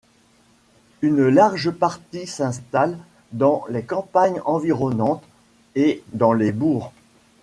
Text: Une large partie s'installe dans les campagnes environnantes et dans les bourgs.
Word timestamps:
Une 1.03 1.27
large 1.27 1.69
partie 1.69 2.25
s'installe 2.25 2.97
dans 3.33 3.63
les 3.69 3.83
campagnes 3.83 4.41
environnantes 4.45 5.21
et 5.75 6.01
dans 6.13 6.33
les 6.33 6.51
bourgs. 6.51 6.91